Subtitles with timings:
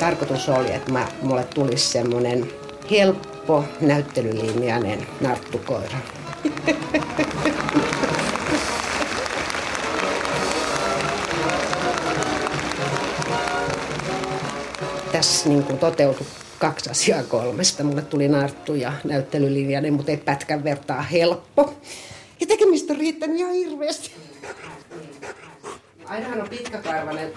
[0.00, 2.52] tarkoitus oli, että mä, mulle tulisi semmonen
[2.90, 5.98] helppo, näyttelylinjainen narttukoira.
[15.12, 16.26] Tässä niin kuin toteutui
[16.58, 17.84] kaksi asiaa kolmesta.
[17.84, 21.74] Mulle tuli narttu ja näyttelylinjainen, mutta ei pätkän vertaa helppo.
[22.40, 24.10] Ja tekemistä on riittänyt ihan hirveästi.
[26.04, 27.32] Ainahan on pitkäkarvainen,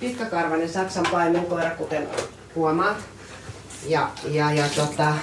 [0.00, 2.08] pitkäkarvainen Saksan paimenkoira, kuten
[2.54, 2.96] huomaat.
[3.86, 5.14] Ja, ja, ja tota,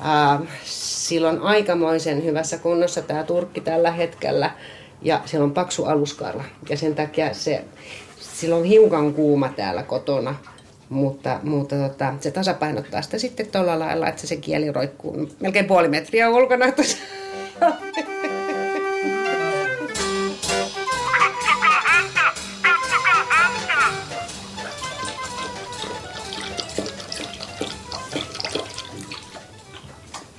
[0.00, 4.50] ää, sillä on aikamoisen hyvässä kunnossa tämä turkki tällä hetkellä.
[5.02, 6.44] Ja siellä on paksu aluskarva.
[6.68, 7.64] Ja sen takia se,
[8.20, 10.34] sillä on hiukan kuuma täällä kotona.
[10.88, 15.88] Mutta, mutta tota, se tasapainottaa sitä sitten tuolla lailla, että se kieli roikkuu melkein puoli
[15.88, 16.66] metriä ulkona.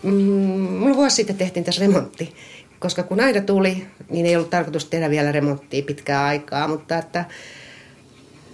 [0.03, 2.35] Mm, mulla vuosi sitten tehtiin tässä remontti,
[2.79, 7.25] koska kun Aida tuli, niin ei ollut tarkoitus tehdä vielä remonttia pitkää aikaa, mutta että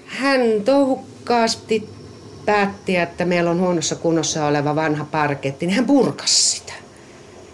[0.05, 1.89] hän touhukkaasti
[2.45, 6.73] päätti, että meillä on huonossa kunnossa oleva vanha parketti, niin hän purkasi sitä.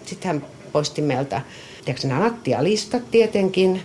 [0.06, 1.40] Sitten hän poisti meiltä,
[1.84, 3.80] tiedätkö nämä lattialistat tietenkin.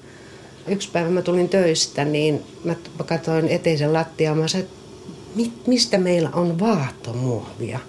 [0.67, 4.69] Yksi päivä mä tulin töistä, niin mä katsoin eteisen lattia mä sanoin,
[5.67, 7.79] mistä meillä on vaahtomuovia?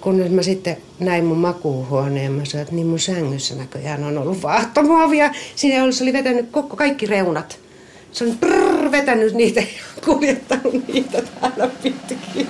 [0.00, 4.42] Kun mä sitten näin mun makuuhuoneen, mä sanoin, että niin mun sängyssä näköjään on ollut
[4.42, 5.30] vaahtomuovia.
[5.56, 7.58] Siinä se oli vetänyt koko, kaikki reunat.
[8.12, 12.48] Se on brrr, vetänyt niitä ja kuljettanut niitä täällä pitkin.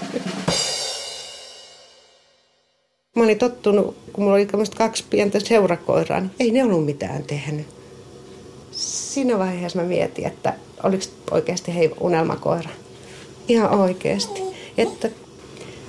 [3.17, 7.67] Mä olin tottunut, kun mulla oli kaksi pientä seurakoiraa, niin ei ne ollut mitään tehnyt.
[8.71, 12.71] Siinä vaiheessa mä mietin, että oliko oikeasti hei unelmakoira.
[13.49, 14.41] Ihan oikeasti.
[14.79, 15.11] Että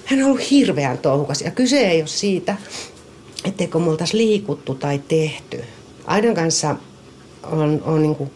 [0.10, 2.56] hän on ollut hirveän touhukas ja kyse ei ole siitä,
[3.46, 5.64] etteikö me oltaisi liikuttu tai tehty.
[6.06, 6.76] Aidan kanssa
[7.44, 8.32] on, on niin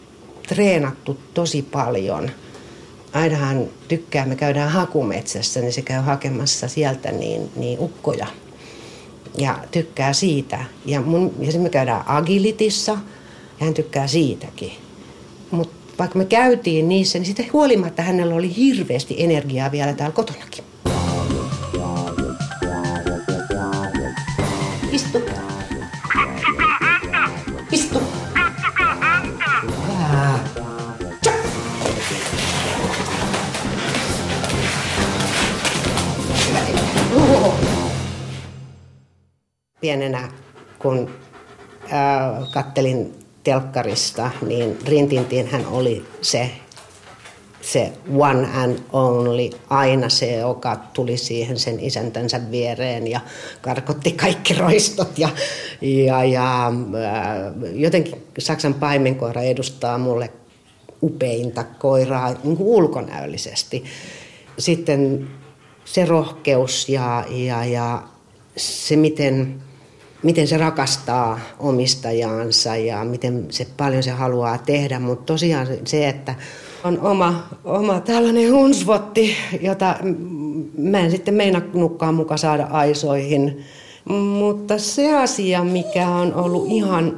[0.48, 2.32] treenattu tosi paljon.
[3.14, 8.28] Ainahan tykkää, me käydään hakumetsässä, niin se käy hakemassa sieltä niin, niin ukkoja.
[9.38, 10.66] Ja tykkää siitä.
[10.86, 12.92] Ja, mun, ja me käydään agilitissa,
[13.60, 14.72] ja hän tykkää siitäkin.
[15.52, 20.73] Mutta vaikka me käytiin niissä, niin sitten huolimatta hänellä oli hirveästi energiaa vielä täällä kotonakin.
[24.94, 25.22] Istu.
[27.72, 28.02] Istu.
[39.82, 40.30] Pienenä,
[40.80, 41.10] kun
[41.84, 46.52] äh, kattelin telkkarista, niin Rintintin hän oli se,
[47.64, 53.20] se one and only, aina se, joka tuli siihen sen isäntänsä viereen ja
[53.62, 55.20] karkotti kaikki roistot.
[55.20, 55.30] Ja,
[55.82, 60.30] ja, ja äh, jotenkin Saksan paimenkoira edustaa mulle
[61.04, 63.84] upeinta koiraa niin kuin ulkonäöllisesti.
[64.60, 65.28] Sitten
[65.86, 68.04] se rohkeus ja, ja, ja
[68.58, 69.63] se, miten,
[70.24, 75.00] miten se rakastaa omistajaansa ja miten se paljon se haluaa tehdä.
[75.00, 76.36] Mutta tosiaan se, että
[76.84, 79.96] on oma, oma tällainen hunsvotti, jota
[80.78, 83.64] mä en sitten meinannutkaan muka saada aisoihin.
[84.10, 87.18] Mutta se asia, mikä on ollut ihan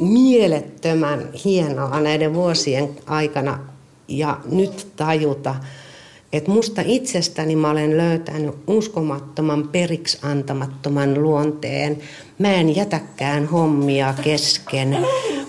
[0.00, 3.58] mielettömän hienoa näiden vuosien aikana
[4.08, 5.54] ja nyt tajuta,
[6.36, 11.98] että musta itsestäni mä olen löytänyt uskomattoman periksi antamattoman luonteen.
[12.38, 14.98] Mä en jätäkään hommia kesken.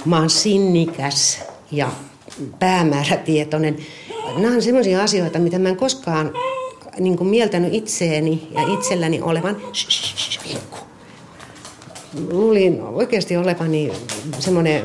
[0.05, 1.39] Mä oon sinnikäs
[1.71, 1.91] ja
[2.59, 3.77] päämäärätietoinen.
[4.37, 6.31] Nämä on sellaisia asioita, mitä mä en koskaan
[6.99, 9.57] niin kuin mieltänyt itseeni ja itselläni olevan
[12.31, 13.91] luulin oikeasti olevani
[14.39, 14.83] semmoinen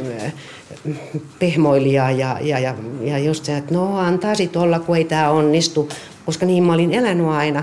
[1.38, 5.30] pehmoilija ja, ja, ja, ja just se, että no antaa sit olla, kun ei tämä
[5.30, 5.88] onnistu,
[6.26, 7.62] koska niin mä olin elänyt aina.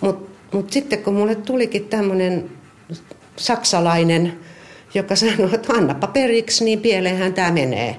[0.00, 2.50] Mutta mut sitten kun mulle tulikin tämmöinen
[3.36, 4.38] saksalainen,
[4.94, 7.96] joka sanoi, että annapa periksi, niin pieleenhän tämä menee.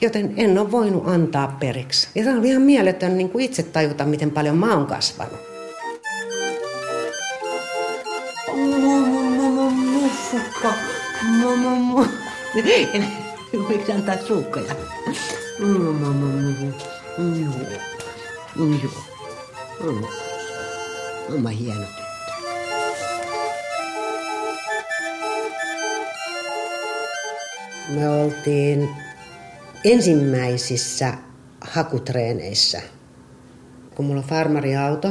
[0.00, 2.08] Joten en ole voinut antaa periksi.
[2.14, 5.59] Ja tämä on ihan mieletön niin kuin itse tajuta, miten paljon mä oon kasvanut.
[10.60, 10.74] Sukka.
[13.68, 14.74] Voiko antaa suukkoja?
[15.58, 15.94] Joo.
[19.84, 20.10] Joo.
[21.32, 22.02] On mä hieno tyttö.
[27.88, 28.88] Me oltiin
[29.84, 31.14] ensimmäisissä
[31.60, 32.82] hakutreeneissä
[33.94, 35.08] kun mulla on farmariauto,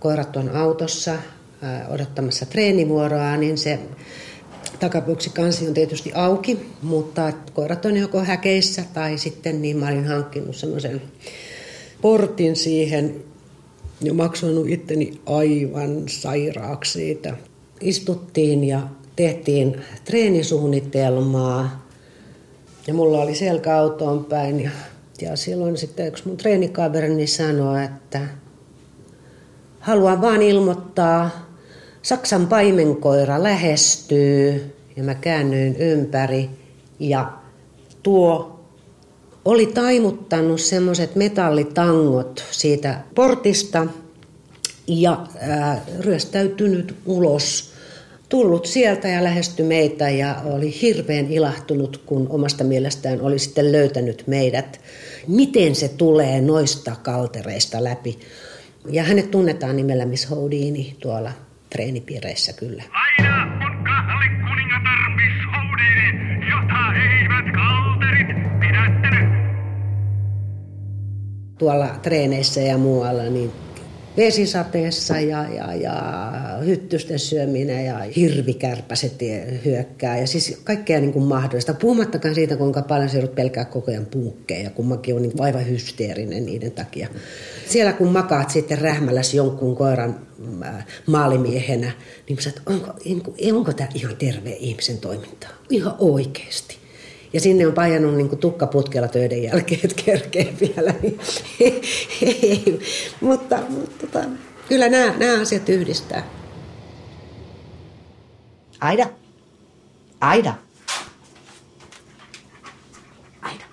[0.00, 1.18] koirat on autossa
[1.88, 3.78] odottamassa treenivuoroa, niin se
[4.84, 10.06] takapuksi kansi on tietysti auki, mutta koirat on joko häkeissä tai sitten niin mä olin
[10.06, 11.02] hankkinut semmoisen
[12.02, 13.24] portin siihen
[14.00, 17.36] ja maksoinut itteni aivan sairaaksi siitä.
[17.80, 21.88] Istuttiin ja tehtiin treenisuunnitelmaa
[22.86, 24.70] ja mulla oli selkä autoon päin ja,
[25.20, 28.20] ja silloin sitten yksi mun treenikaverini sanoi, että
[29.80, 31.43] haluan vaan ilmoittaa,
[32.04, 36.50] Saksan paimenkoira lähestyy ja mä käännyin ympäri
[36.98, 37.32] ja
[38.02, 38.60] tuo
[39.44, 43.86] oli taimuttanut semmoiset metallitangot siitä portista
[44.86, 47.72] ja ää, ryöstäytynyt ulos.
[48.28, 54.24] Tullut sieltä ja lähesty meitä ja oli hirveän ilahtunut, kun omasta mielestään oli sitten löytänyt
[54.26, 54.80] meidät.
[55.28, 58.18] Miten se tulee noista kaltereista läpi.
[58.90, 61.32] Ja hänet tunnetaan nimellä Miss Houdini tuolla
[61.70, 62.82] treenipiireissä kyllä.
[62.92, 69.28] Aina on kahli kuningatar Miss Houdini, jota eivät kalterit pidättänyt.
[71.58, 73.52] Tuolla treeneissä ja muualla, niin
[74.16, 75.94] vesisateessa ja, ja, ja
[76.64, 79.14] hyttysten syöminen ja hirvikärpäset
[79.64, 81.74] hyökkää ja siis kaikkea niin kuin mahdollista.
[81.74, 85.68] Puhumattakaan siitä, kuinka paljon se joudut pelkää koko ajan punkkeja, kun mäkin on niin aivan
[85.68, 87.08] hysteerinen niiden takia.
[87.66, 90.26] Siellä kun makaat sitten rähmälläsi jonkun koiran
[91.06, 91.92] maalimiehenä,
[92.28, 92.86] niin sä, onko,
[93.52, 95.50] onko tämä ihan terve ihmisen toimintaa?
[95.70, 96.78] Ihan oikeasti.
[97.32, 100.94] Ja sinne on painanut niin tukkaputkella töiden jälkeen, että kerkee vielä.
[102.20, 102.80] Niin
[103.20, 104.24] mutta, mutta tota,
[104.68, 106.26] kyllä nämä, nämä asiat yhdistää.
[108.80, 109.10] Aida.
[110.20, 110.54] Aida.
[113.42, 113.64] Aida.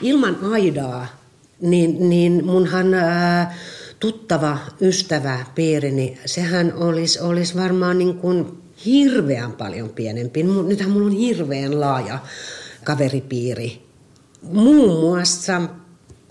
[0.00, 1.06] Ilman Aidaa,
[1.60, 3.54] niin, niin munhan ää,
[4.00, 10.42] tuttava ystävä piirini, sehän olisi, olisi varmaan niin kuin hirveän paljon pienempi.
[10.42, 12.18] Nythän mulla on hirveän laaja
[12.84, 13.82] kaveripiiri.
[14.42, 15.62] Muun muassa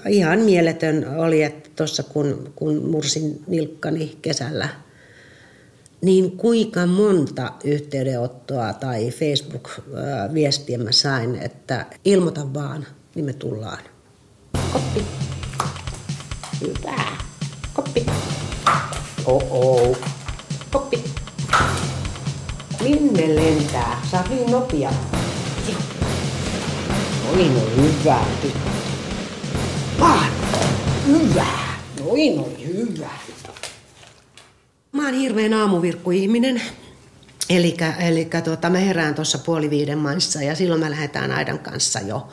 [0.09, 4.69] ihan mieletön oli, että tuossa kun, kun mursin nilkkani kesällä,
[6.01, 12.85] niin kuinka monta yhteydenottoa tai Facebook-viestiä mä sain, että ilmoita vaan,
[13.15, 13.79] niin me tullaan.
[14.73, 15.05] Koppi.
[16.61, 16.95] Hyvä.
[17.73, 18.05] Koppi.
[19.25, 19.97] Oh-oh.
[20.71, 21.03] Koppi.
[22.83, 24.01] Minne lentää?
[24.13, 24.91] Oot niin nopea.
[27.29, 28.59] Oi no hyvä tyttö.
[29.99, 30.29] Ah,
[31.07, 31.45] hyvä.
[32.05, 33.09] Oi no hyvä.
[34.91, 36.61] Mä oon hirveän aamuvirkkuihminen.
[37.49, 41.99] Eli, eli tuota, mä herään tuossa puoli viiden maissa ja silloin mä lähdetään Aidan kanssa
[41.99, 42.27] jo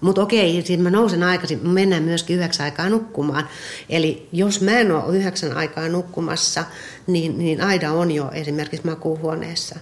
[0.00, 3.48] mutta okei, siis mä nousen aikaisin, mennään myöskin yhdeksän aikaa nukkumaan.
[3.88, 6.64] Eli jos mä en ole yhdeksän aikaa nukkumassa,
[7.06, 9.78] niin, niin Aida on jo esimerkiksi makuuhuoneessa.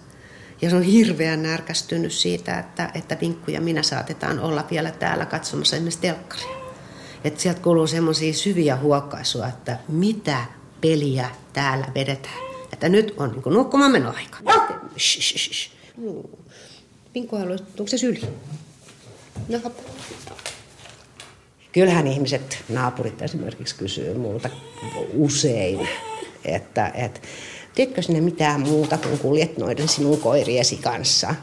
[0.62, 5.26] Ja se on hirveän närkästynyt siitä, että, että Vinkku ja minä saatetaan olla vielä täällä
[5.26, 6.56] katsomassa esimerkiksi telkkaria.
[7.24, 10.44] Että sieltä kuuluu semmoisia syviä huokkaisuja, että mitä
[10.80, 12.44] peliä täällä vedetään.
[12.72, 14.38] Että nyt on niin nukkumaan menoaika.
[17.14, 18.20] Vinkku haluaisi, onko se syli?
[19.48, 19.58] No
[21.72, 24.50] Kyllähän ihmiset, naapurit esimerkiksi kysyy multa
[25.14, 25.88] usein,
[26.44, 27.20] että, että
[27.74, 31.34] teetkö sinne mitään muuta kuin kuljet noiden sinun koiriesi kanssa.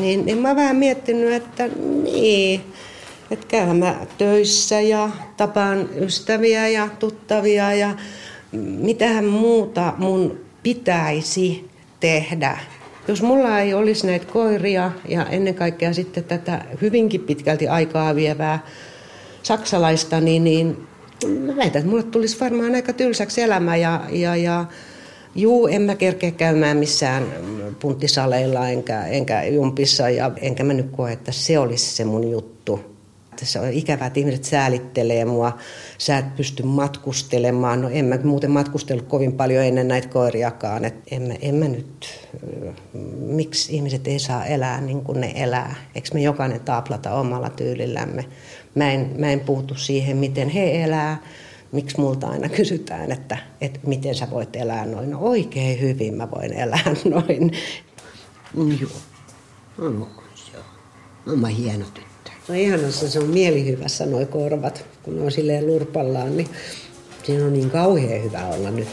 [0.00, 1.68] Niin, niin mä vähän miettinyt, että
[2.02, 2.60] niin,
[3.30, 7.96] että käyn mä töissä ja tapaan ystäviä ja tuttavia ja
[8.52, 12.58] mitähän muuta mun pitäisi tehdä
[13.08, 18.66] jos mulla ei olisi näitä koiria ja ennen kaikkea sitten tätä hyvinkin pitkälti aikaa vievää
[19.42, 20.86] saksalaista, niin, niin
[21.46, 24.64] mä väitän, että mulle tulisi varmaan aika tylsäksi elämä ja, ja, ja
[25.34, 27.26] Juu, en mä kerkeä käymään missään
[27.80, 32.97] punttisaleilla enkä, enkä jumpissa ja enkä mä nyt koe, että se olisi se mun juttu
[33.46, 35.58] se on ikävää, että ihmiset säälittelee mua,
[35.98, 37.82] sä et pysty matkustelemaan.
[37.82, 41.68] No en mä muuten matkustellut kovin paljon ennen näitä koiriakaan, että en mä, en mä
[41.68, 42.28] nyt,
[43.18, 45.74] miksi ihmiset ei saa elää niin kuin ne elää.
[45.94, 48.24] Eikö me jokainen taaplata omalla tyylillämme.
[48.74, 51.22] Mä en, mä en puutu siihen, miten he elää,
[51.72, 55.10] miksi multa aina kysytään, että, että miten sä voit elää noin.
[55.10, 57.52] No oikein hyvin mä voin elää noin.
[58.80, 58.90] Joo.
[59.78, 60.08] No,
[60.54, 60.64] joo.
[61.26, 62.07] No mä hieno tyttö.
[62.48, 66.48] No ihanassa se on mielihyvässä noi korvat, kun ne on silleen lurpallaan, niin
[67.22, 68.88] siinä on niin kauhean hyvä olla nyt.